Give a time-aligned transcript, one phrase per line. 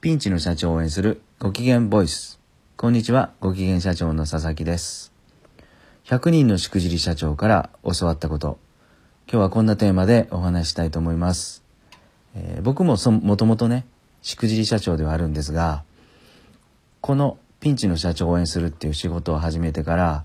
[0.00, 2.38] ピンチの社長を応援するご機嫌ボイス。
[2.76, 5.12] こんにちは、ご機嫌社長の佐々木です。
[6.04, 8.60] 100人のしくじり社長から教わったこと。
[9.26, 11.64] 今日はこんなテーマでお話したいと思います。
[12.36, 13.86] えー、僕もそもともとね、
[14.22, 15.82] しくじり社長ではあるんですが、
[17.00, 20.24] このピンチの社長を応援するっていう仕事を始めてから、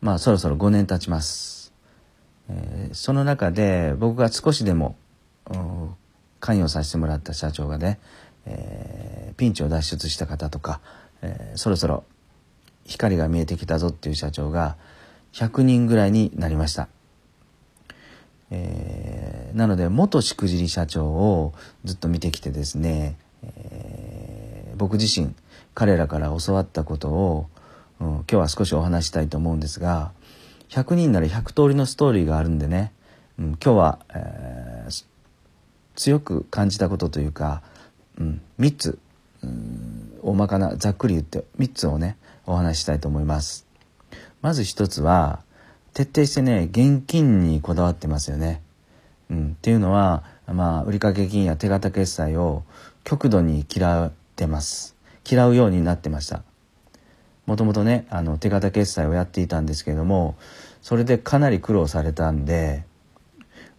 [0.00, 1.74] まあそろそろ5年経ちます。
[2.48, 4.96] えー、その中で僕が少しでも
[6.40, 8.00] 関与させてもらった社長がね、
[8.46, 10.80] えー、ピンチを脱出した方とか、
[11.22, 12.04] えー、そろそろ
[12.84, 14.76] 光が見えてきたぞっていう社長が
[15.32, 16.88] 100人ぐらいになりました。
[18.50, 25.34] えー、なので元しくじり社長をずっと見てきてですね、えー、僕自身
[25.72, 27.46] 彼らから教わったことを、
[28.00, 30.10] うん、今日は少しお話したいと思うんですが
[30.70, 32.92] 100人なら100通りのストーリーがあるんでね、
[33.38, 35.04] うん、今日は、えー、
[35.96, 37.62] 強く感じたことというか、
[38.20, 38.98] うん、3つ、
[39.42, 42.16] うん、大まかなざっくり言って3つをね
[42.46, 43.66] お話ししたいと思います。
[44.42, 45.42] まず1つは
[45.94, 48.62] 徹底してね現金にこだわってますよね、
[49.30, 52.62] うん、っていうのはまあ売掛金や手形決済を
[53.04, 54.94] 極度に嫌ってます。
[55.28, 56.42] 嫌うようになってました。
[57.46, 60.36] もともとねあの手形決済をやっていたんですけれども
[60.82, 62.84] それでかなり苦労されたんで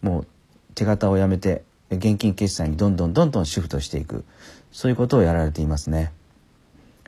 [0.01, 0.27] もう
[0.75, 4.23] 手形をやめて現金決済にどんどんどんどんシフトしていく。
[4.72, 6.11] そういうことをやられていますね。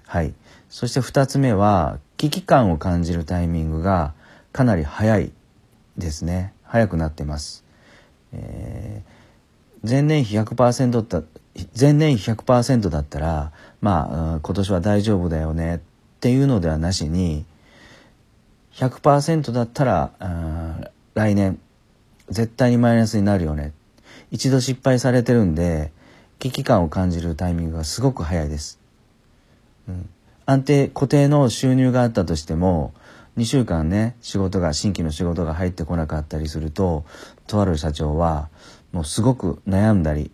[0.06, 0.34] はい。
[0.70, 4.14] そして2つ目は危機感を感じるタイミングが
[4.52, 5.32] かなり早い
[5.98, 6.54] ですね。
[6.74, 7.64] 早くなってます、
[8.32, 11.24] えー、前年比100%だ
[11.80, 15.80] 前年比100%だったらまあ今年は大丈夫だよねっ
[16.20, 17.46] ていうのではなしに
[18.74, 21.60] 100%だったら来年
[22.30, 23.72] 絶対にマイナスになるよね
[24.34, 25.94] 一度失敗されてるんで
[26.40, 28.80] 危機感を感じるタイミングがすごく早いです、
[29.88, 30.10] うん、
[30.46, 32.94] 安定固定の収入があったとしても
[33.38, 37.06] 2週間ね仕事が新規の仕事が入ってこなかったりすると
[37.48, 38.50] とある社長は
[38.94, 40.32] もうすごく悩んだり、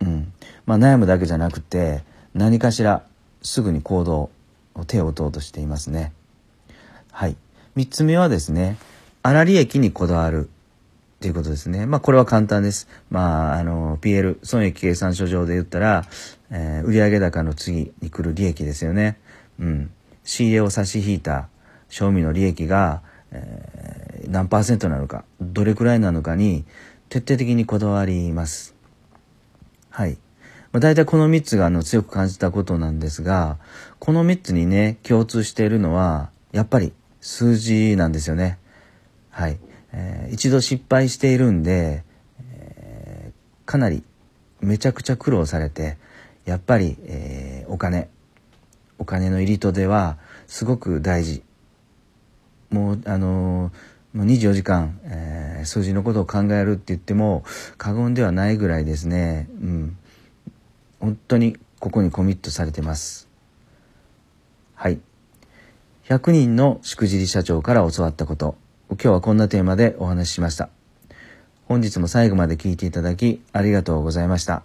[0.00, 0.32] うん。
[0.64, 2.02] まあ、悩むだけじゃなくて
[2.34, 3.04] 何かしら
[3.42, 4.30] すぐに行動
[4.74, 6.12] を手を打とうとしていますね。
[7.12, 7.36] はい。
[7.76, 8.78] 3つ目はですね
[9.22, 10.48] 粗利益にこだわる。
[11.20, 11.84] ということですね。
[11.86, 12.86] まあ、これは簡単です。
[13.10, 16.04] まあ、あの、PL、損益計算書上で言ったら、
[16.50, 19.18] えー、売上高の次に来る利益ですよね。
[19.58, 19.90] うん。
[20.22, 21.48] 仕入れを差し引いた
[21.88, 23.02] 賞味の利益が、
[23.32, 26.64] えー、何パーセントなのか、どれくらいなのかに、
[27.08, 28.76] 徹底的にこだわります。
[29.90, 30.18] はい。
[30.70, 33.58] まあ、大体この3つがあの強く感じたことなんですが、
[33.98, 38.58] この3つにね、共通しているのは、やっぱり数字なんですよね。
[39.30, 39.58] はい。
[39.92, 42.04] えー、一度失敗しているんで、
[42.40, 44.02] えー、かなり
[44.60, 45.96] めちゃくちゃ苦労されて
[46.44, 48.08] やっぱり、えー、お金
[48.98, 51.42] お金の入りとではすごく大事。
[52.70, 53.70] もうあの
[54.12, 57.44] もう24時間、えー、数字のことを考えるって言っても
[57.76, 59.48] 過言ではないぐらいですね。
[59.60, 59.96] うん。
[61.00, 63.28] 本当にここにコミットされてます。
[64.74, 65.00] はい。
[66.08, 68.56] 100人のしくじり社長から教わったこと。
[68.90, 70.70] 今日はこんなテーマでお話ししました。
[71.66, 74.62] 本日も最後まで聞いていただきありがとうございました。